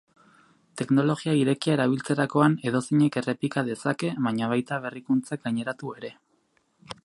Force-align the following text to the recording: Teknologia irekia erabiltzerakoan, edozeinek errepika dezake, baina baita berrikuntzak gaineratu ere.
Teknologia 0.81 1.35
irekia 1.39 1.73
erabiltzerakoan, 1.75 2.55
edozeinek 2.71 3.19
errepika 3.23 3.65
dezake, 3.69 4.11
baina 4.29 4.51
baita 4.55 4.83
berrikuntzak 4.87 5.47
gaineratu 5.49 5.97
ere. 6.01 6.15